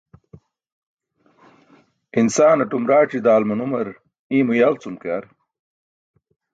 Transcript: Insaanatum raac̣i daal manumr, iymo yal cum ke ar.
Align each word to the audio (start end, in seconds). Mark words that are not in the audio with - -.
Insaanatum 2.19 2.83
raac̣i 2.89 3.19
daal 3.25 3.43
manumr, 3.49 3.87
iymo 4.35 4.53
yal 4.59 4.75
cum 4.81 4.95
ke 5.01 5.09
ar. 5.17 5.25